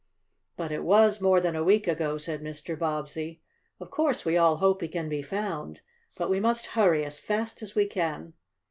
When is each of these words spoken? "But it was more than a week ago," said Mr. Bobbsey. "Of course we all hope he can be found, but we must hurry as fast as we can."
"But 0.57 0.71
it 0.71 0.83
was 0.83 1.21
more 1.21 1.39
than 1.39 1.55
a 1.55 1.63
week 1.63 1.87
ago," 1.87 2.17
said 2.17 2.41
Mr. 2.41 2.75
Bobbsey. 2.75 3.39
"Of 3.79 3.91
course 3.91 4.25
we 4.25 4.35
all 4.35 4.57
hope 4.57 4.81
he 4.81 4.87
can 4.87 5.07
be 5.09 5.21
found, 5.21 5.81
but 6.17 6.27
we 6.27 6.39
must 6.39 6.65
hurry 6.73 7.05
as 7.05 7.19
fast 7.19 7.61
as 7.61 7.75
we 7.75 7.87
can." 7.87 8.33